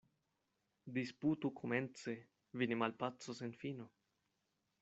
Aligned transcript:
Disputu 0.95 1.51
komence— 1.59 2.15
vi 2.63 2.71
ne 2.73 2.81
malpacos 2.85 3.47
en 3.49 3.57
fino. 3.63 3.89